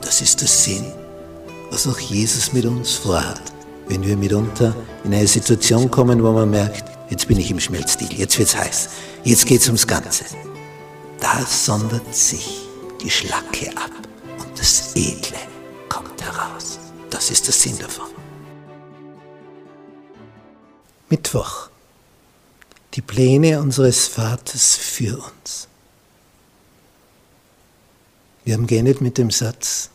Das 0.00 0.20
ist 0.20 0.40
der 0.40 0.48
Sinn, 0.48 0.92
was 1.70 1.86
auch 1.86 1.98
Jesus 1.98 2.52
mit 2.52 2.64
uns 2.64 2.94
vorhat, 2.94 3.40
wenn 3.88 4.02
wir 4.02 4.16
mitunter 4.16 4.74
in 5.04 5.14
eine 5.14 5.26
Situation 5.26 5.90
kommen, 5.90 6.22
wo 6.22 6.32
man 6.32 6.50
merkt, 6.50 6.84
jetzt 7.10 7.28
bin 7.28 7.38
ich 7.38 7.50
im 7.50 7.60
Schmelzstil, 7.60 8.12
jetzt 8.12 8.38
wird's 8.38 8.56
heiß, 8.56 8.88
jetzt 9.24 9.46
geht's 9.46 9.66
ums 9.66 9.86
Ganze. 9.86 10.24
Da 11.20 11.44
sondert 11.46 12.14
sich 12.14 12.62
die 13.02 13.10
Schlacke 13.10 13.70
ab 13.76 13.90
und 14.38 14.58
das 14.58 14.94
Edle 14.94 15.38
kommt 15.88 16.22
heraus. 16.22 16.78
Das 17.10 17.30
ist 17.30 17.46
der 17.46 17.54
Sinn 17.54 17.78
davon. 17.78 18.06
Mittwoch. 21.08 21.68
Die 22.94 23.02
Pläne 23.02 23.60
unseres 23.60 24.06
Vaters 24.06 24.76
für 24.76 25.18
uns. 25.18 25.68
Wir 28.44 28.54
haben 28.54 28.66
geendet 28.66 29.00
mit 29.00 29.18
dem 29.18 29.30
Satz, 29.30 29.90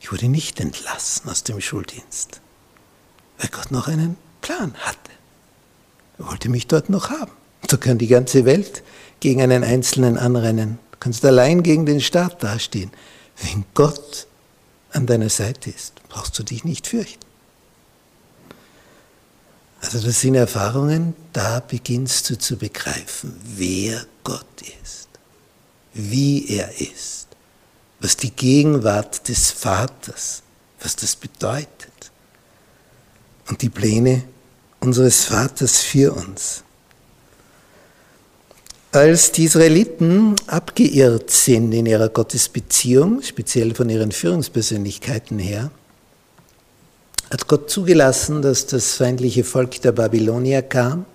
ich 0.00 0.12
wurde 0.12 0.28
nicht 0.28 0.60
entlassen 0.60 1.28
aus 1.28 1.42
dem 1.42 1.60
Schuldienst, 1.60 2.40
weil 3.38 3.48
Gott 3.48 3.70
noch 3.70 3.88
einen 3.88 4.16
Plan 4.40 4.74
hatte. 4.74 5.10
Er 6.18 6.28
wollte 6.28 6.48
mich 6.48 6.66
dort 6.68 6.88
noch 6.88 7.10
haben. 7.10 7.32
So 7.68 7.76
kann 7.78 7.98
die 7.98 8.06
ganze 8.06 8.44
Welt 8.44 8.82
gegen 9.20 9.42
einen 9.42 9.64
Einzelnen 9.64 10.16
anrennen. 10.16 10.78
Du 10.92 10.98
kannst 11.00 11.24
allein 11.24 11.62
gegen 11.62 11.86
den 11.86 12.00
Staat 12.00 12.42
dastehen. 12.42 12.90
Wenn 13.42 13.64
Gott 13.74 14.26
an 14.92 15.06
deiner 15.06 15.28
Seite 15.28 15.70
ist, 15.70 15.94
brauchst 16.08 16.38
du 16.38 16.42
dich 16.42 16.64
nicht 16.64 16.86
fürchten. 16.86 17.26
Also 19.80 20.00
das 20.00 20.20
sind 20.20 20.34
Erfahrungen, 20.34 21.14
da 21.32 21.60
beginnst 21.60 22.30
du 22.30 22.38
zu 22.38 22.56
begreifen, 22.56 23.38
wer 23.42 24.06
Gott 24.24 24.46
ist, 24.82 25.08
wie 25.96 26.48
er 26.48 26.80
ist, 26.80 27.28
was 28.00 28.16
die 28.16 28.30
Gegenwart 28.30 29.28
des 29.28 29.50
Vaters, 29.50 30.42
was 30.80 30.94
das 30.96 31.16
bedeutet 31.16 32.12
und 33.48 33.62
die 33.62 33.70
Pläne 33.70 34.24
unseres 34.80 35.24
Vaters 35.24 35.78
für 35.78 36.12
uns. 36.12 36.62
Als 38.92 39.32
die 39.32 39.44
Israeliten 39.44 40.36
abgeirrt 40.46 41.30
sind 41.30 41.72
in 41.72 41.86
ihrer 41.86 42.08
Gottesbeziehung, 42.08 43.22
speziell 43.22 43.74
von 43.74 43.90
ihren 43.90 44.12
Führungspersönlichkeiten 44.12 45.38
her, 45.38 45.70
hat 47.30 47.48
Gott 47.48 47.70
zugelassen, 47.70 48.42
dass 48.42 48.66
das 48.66 48.94
feindliche 48.94 49.44
Volk 49.44 49.80
der 49.82 49.92
Babylonier 49.92 50.62
kam, 50.62 51.06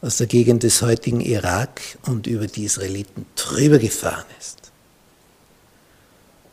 aus 0.00 0.18
der 0.18 0.26
Gegend 0.26 0.62
des 0.62 0.82
heutigen 0.82 1.20
Irak 1.20 1.80
und 2.06 2.26
über 2.26 2.46
die 2.46 2.64
Israeliten 2.64 3.26
drüber 3.34 3.78
gefahren 3.78 4.24
ist. 4.38 4.58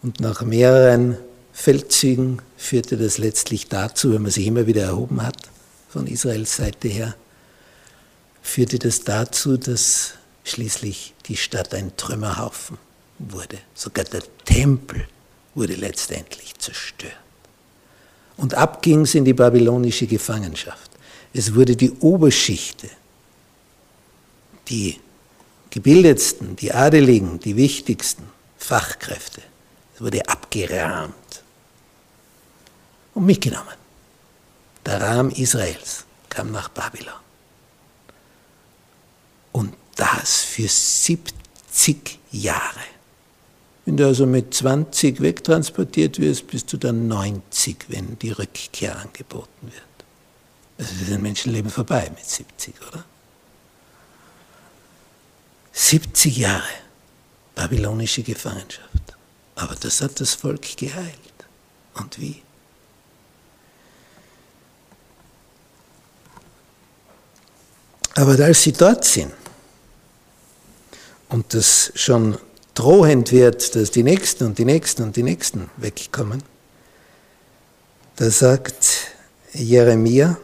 Und 0.02 0.20
nach 0.20 0.42
mehreren 0.42 1.18
Feldzügen 1.53 2.42
führte 2.58 2.98
das 2.98 3.18
letztlich 3.18 3.68
dazu, 3.68 4.14
wenn 4.14 4.24
man 4.24 4.32
sich 4.32 4.48
immer 4.48 4.68
wieder 4.68 4.84
erhoben 4.84 5.22
hat 5.22 5.38
von 5.90 6.08
Israels 6.08 6.56
Seite 6.56 6.88
her, 6.88 7.16
führte 8.42 8.80
das 8.80 9.03
dazu, 9.03 9.58
dass 9.58 10.14
schließlich 10.44 11.14
die 11.28 11.38
Stadt 11.38 11.74
ein 11.74 11.96
Trümmerhaufen 11.96 12.78
wurde. 13.20 13.59
Sogar 13.74 14.06
der 14.06 14.24
Tempel 14.46 15.08
wurde 15.56 15.76
letztendlich 15.76 16.58
zerstört. 16.58 17.14
Und 18.36 18.56
ab 18.56 18.82
ging 18.82 19.02
es 19.02 19.16
in 19.16 19.26
die 19.26 19.34
babylonische 19.34 20.08
Gefangenschaft. 20.08 20.92
Es 21.34 21.53
wurde 21.53 21.76
die 21.76 21.92
Oberschichte, 21.92 22.90
die 24.69 25.00
gebildetsten, 25.69 26.56
die 26.56 26.72
Adeligen, 26.72 27.40
die 27.40 27.56
wichtigsten 27.56 28.24
Fachkräfte, 28.57 29.41
es 29.96 30.01
wurde 30.01 30.28
abgerahmt 30.28 31.44
und 33.13 33.25
mitgenommen. 33.25 33.75
Der 34.85 35.02
Rahm 35.02 35.29
Israels 35.29 36.06
kam 36.29 36.52
nach 36.52 36.69
Babylon. 36.69 37.13
Und 39.52 39.73
das 39.96 40.41
für 40.41 40.68
70 40.68 42.19
Jahre. 42.31 42.79
Wenn 43.85 43.97
du 43.97 44.06
also 44.06 44.25
mit 44.25 44.53
20 44.53 45.22
wegtransportiert 45.22 46.19
wirst, 46.19 46.47
bist 46.47 46.72
du 46.72 46.78
dann 46.78 47.07
90, 47.07 47.85
wenn 47.90 48.18
die 48.19 48.31
Rückkehr 48.31 48.97
angeboten 48.97 49.72
wird. 49.72 49.84
Also 50.78 51.03
ist 51.03 51.12
ein 51.12 51.22
Menschenleben 51.22 51.69
vorbei 51.69 52.09
mit 52.16 52.25
70, 52.25 52.75
oder? 52.88 53.06
70 55.73 56.38
Jahre 56.38 56.63
babylonische 57.56 58.23
Gefangenschaft. 58.23 58.89
Aber 59.56 59.75
das 59.75 60.01
hat 60.01 60.19
das 60.19 60.34
Volk 60.34 60.78
geheilt. 60.78 61.19
Und 61.95 62.19
wie? 62.19 62.41
Aber 68.16 68.39
als 68.39 68.61
sie 68.61 68.72
dort 68.72 69.06
sind 69.06 69.34
und 71.29 71.53
das 71.53 71.91
schon 71.95 72.38
drohend 72.75 73.31
wird, 73.31 73.75
dass 73.75 73.90
die 73.90 74.03
Nächsten 74.03 74.45
und 74.45 74.57
die 74.57 74.66
Nächsten 74.66 75.03
und 75.03 75.16
die 75.16 75.23
Nächsten 75.23 75.69
wegkommen, 75.78 76.44
da 78.16 78.29
sagt 78.29 79.07
Jeremia, 79.53 80.38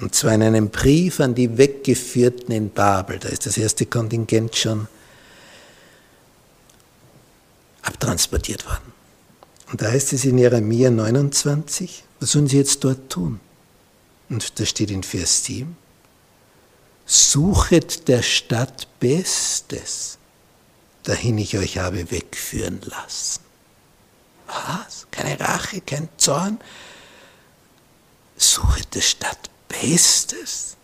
und 0.00 0.14
zwar 0.14 0.34
in 0.34 0.42
einem 0.42 0.70
Brief 0.70 1.20
an 1.20 1.34
die 1.34 1.58
Weggeführten 1.58 2.54
in 2.54 2.70
Babel, 2.70 3.18
da 3.18 3.28
ist 3.28 3.46
das 3.46 3.58
erste 3.58 3.86
Kontingent 3.86 4.56
schon 4.56 4.88
abtransportiert 7.82 8.64
worden. 8.66 8.92
Und 9.70 9.82
da 9.82 9.90
heißt 9.90 10.12
es 10.12 10.24
in 10.24 10.38
Jeremia 10.38 10.90
29, 10.90 12.04
was 12.20 12.32
sollen 12.32 12.46
sie 12.46 12.58
jetzt 12.58 12.82
dort 12.84 13.10
tun? 13.10 13.40
Und 14.28 14.58
da 14.58 14.64
steht 14.64 14.90
in 14.90 15.02
Vers 15.02 15.44
7, 15.44 15.76
suchet 17.06 18.08
der 18.08 18.22
Stadt 18.22 18.88
Bestes 19.00 20.18
dahin 21.02 21.38
ich 21.38 21.56
euch 21.58 21.78
habe 21.78 22.10
wegführen 22.10 22.80
lassen. 22.82 23.40
Was? 24.46 25.06
Keine 25.10 25.38
Rache, 25.40 25.80
kein 25.80 26.08
Zorn? 26.16 26.60
Suche 28.36 28.82
der 28.94 29.00
Stadt 29.00 29.50
Bestes. 29.80 30.76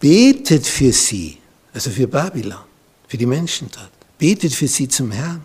Betet 0.00 0.66
für 0.66 0.92
sie, 0.92 1.38
also 1.72 1.90
für 1.90 2.06
Babylon, 2.06 2.64
für 3.08 3.16
die 3.16 3.26
Menschen 3.26 3.70
dort. 3.70 3.90
Betet 4.18 4.54
für 4.54 4.68
sie 4.68 4.88
zum 4.88 5.10
Herrn. 5.10 5.44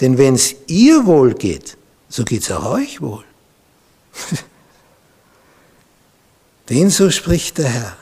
Denn 0.00 0.16
wenn 0.16 0.34
es 0.34 0.54
ihr 0.66 1.04
wohl 1.04 1.34
geht, 1.34 1.76
so 2.08 2.24
geht 2.24 2.42
es 2.42 2.50
auch 2.50 2.64
euch 2.72 3.00
wohl. 3.00 3.24
Denn 6.70 6.90
so 6.90 7.10
spricht 7.10 7.58
der 7.58 7.68
Herr. 7.68 7.96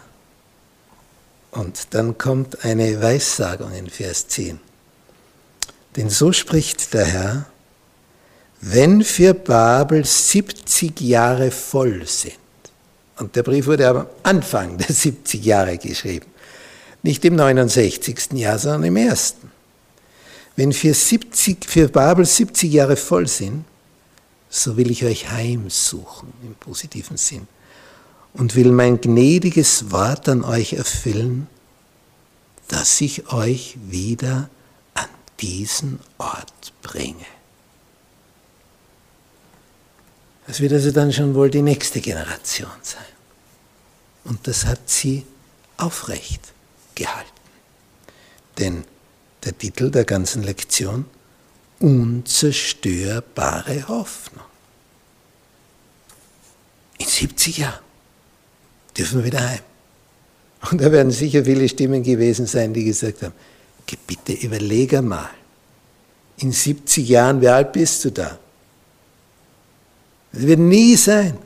Und 1.50 1.94
dann 1.94 2.18
kommt 2.18 2.64
eine 2.64 3.00
Weissagung 3.00 3.72
in 3.72 3.88
Vers 3.88 4.28
10. 4.28 4.60
Denn 5.96 6.10
so 6.10 6.32
spricht 6.32 6.92
der 6.94 7.06
Herr, 7.06 7.46
wenn 8.60 9.04
für 9.04 9.34
Babel 9.34 10.04
70 10.04 11.00
Jahre 11.00 11.50
voll 11.50 12.06
sind, 12.06 12.34
und 13.18 13.34
der 13.34 13.42
Brief 13.42 13.66
wurde 13.66 13.88
am 13.88 14.06
Anfang 14.22 14.78
der 14.78 14.92
70 14.92 15.44
Jahre 15.44 15.78
geschrieben, 15.78 16.26
nicht 17.02 17.24
im 17.24 17.36
69. 17.36 18.32
Jahr, 18.32 18.58
sondern 18.58 18.84
im 18.84 18.96
ersten. 18.96 19.50
Wenn 20.56 20.72
für, 20.72 20.94
70, 20.94 21.64
für 21.64 21.88
Babel 21.88 22.24
70 22.24 22.72
Jahre 22.72 22.96
voll 22.96 23.28
sind, 23.28 23.64
so 24.50 24.76
will 24.76 24.90
ich 24.90 25.04
euch 25.04 25.30
heimsuchen 25.30 26.32
im 26.42 26.54
positiven 26.54 27.16
Sinn 27.16 27.46
und 28.34 28.56
will 28.56 28.72
mein 28.72 29.00
gnädiges 29.00 29.90
Wort 29.90 30.28
an 30.28 30.42
euch 30.42 30.72
erfüllen, 30.72 31.46
dass 32.68 33.00
ich 33.00 33.32
euch 33.32 33.76
wieder 33.88 34.48
an 34.94 35.08
diesen 35.40 36.00
Ort 36.18 36.72
bringe. 36.82 37.37
Das 40.48 40.60
wird 40.60 40.72
also 40.72 40.90
dann 40.90 41.12
schon 41.12 41.34
wohl 41.34 41.50
die 41.50 41.60
nächste 41.60 42.00
Generation 42.00 42.70
sein. 42.80 43.02
Und 44.24 44.46
das 44.46 44.64
hat 44.64 44.88
sie 44.88 45.26
aufrecht 45.76 46.40
gehalten. 46.94 47.28
Denn 48.56 48.84
der 49.44 49.52
Titel 49.56 49.90
der 49.90 50.06
ganzen 50.06 50.42
Lektion, 50.42 51.04
unzerstörbare 51.80 53.88
Hoffnung. 53.88 54.46
In 56.96 57.06
70 57.06 57.58
Jahren 57.58 57.84
dürfen 58.96 59.18
wir 59.18 59.26
wieder 59.26 59.46
heim. 59.46 59.60
Und 60.70 60.80
da 60.80 60.90
werden 60.90 61.12
sicher 61.12 61.44
viele 61.44 61.68
Stimmen 61.68 62.02
gewesen 62.02 62.46
sein, 62.46 62.72
die 62.72 62.84
gesagt 62.84 63.22
haben, 63.22 63.34
bitte 64.06 64.32
überlege 64.32 65.02
mal, 65.02 65.28
in 66.38 66.52
70 66.52 67.06
Jahren, 67.06 67.42
wie 67.42 67.48
alt 67.48 67.72
bist 67.72 68.06
du 68.06 68.12
da? 68.12 68.38
Das 70.32 70.42
wird 70.42 70.58
nie 70.58 70.96
sein. 70.96 71.38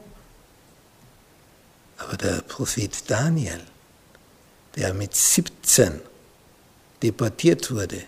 Aber 1.98 2.16
der 2.16 2.42
Prophet 2.42 3.08
Daniel, 3.08 3.60
der 4.76 4.92
mit 4.94 5.14
17 5.14 6.00
deportiert 7.02 7.70
wurde 7.70 8.02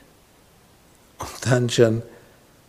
und 1.19 1.31
dann 1.43 1.71
schon 1.71 2.03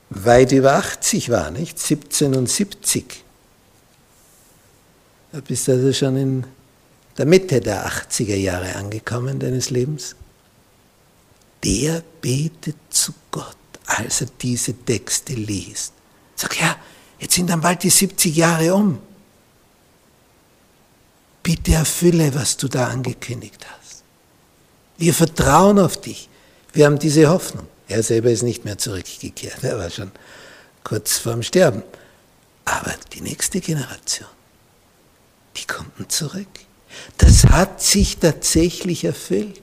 weit 0.09 0.51
über 0.51 0.73
80 0.75 1.29
war, 1.29 1.51
nicht? 1.51 1.79
17 1.79 2.35
und 2.35 2.49
70. 2.49 3.23
Da 5.31 5.41
bist 5.41 5.67
du 5.67 5.73
also 5.73 5.91
schon 5.91 6.17
in 6.17 6.45
der 7.17 7.25
Mitte 7.25 7.59
der 7.59 7.87
80er 7.87 8.35
Jahre 8.35 8.75
angekommen 8.75 9.39
deines 9.39 9.69
Lebens. 9.69 10.15
Der 11.63 12.03
betet 12.21 12.77
zu 12.89 13.13
Gott, 13.31 13.57
als 13.85 14.21
er 14.21 14.27
diese 14.41 14.73
Texte 14.73 15.33
liest. 15.33 15.93
Sag, 16.35 16.59
ja, 16.59 16.75
jetzt 17.19 17.35
sind 17.35 17.49
dann 17.49 17.61
bald 17.61 17.83
die 17.83 17.89
70 17.89 18.35
Jahre 18.35 18.73
um. 18.73 18.99
Bitte 21.43 21.73
erfülle, 21.73 22.33
was 22.33 22.57
du 22.57 22.67
da 22.67 22.87
angekündigt 22.87 23.65
hast. 23.69 24.03
Wir 24.97 25.13
vertrauen 25.13 25.79
auf 25.79 25.99
dich. 25.99 26.29
Wir 26.73 26.85
haben 26.85 26.99
diese 26.99 27.29
Hoffnung. 27.29 27.67
Er 27.87 28.01
selber 28.01 28.31
ist 28.31 28.43
nicht 28.43 28.65
mehr 28.65 28.77
zurückgekehrt. 28.77 29.63
Er 29.63 29.77
war 29.77 29.89
schon 29.89 30.11
kurz 30.83 31.17
vorm 31.17 31.43
Sterben. 31.43 31.83
Aber 32.65 32.95
die 33.13 33.21
nächste 33.21 33.61
Generation, 33.61 34.29
die 35.55 35.65
konnten 35.65 36.09
zurück. 36.09 36.47
Das 37.17 37.45
hat 37.45 37.81
sich 37.81 38.17
tatsächlich 38.17 39.03
erfüllt. 39.03 39.61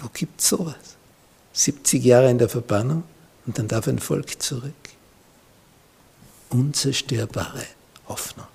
Wo 0.00 0.08
gibt 0.12 0.40
es 0.40 0.48
sowas? 0.48 0.74
70 1.52 2.04
Jahre 2.04 2.30
in 2.30 2.38
der 2.38 2.48
Verbannung 2.48 3.04
und 3.46 3.58
dann 3.58 3.68
darf 3.68 3.88
ein 3.88 3.98
Volk 3.98 4.42
zurück. 4.42 4.74
Unzerstörbare 6.50 7.66
Hoffnung. 8.08 8.46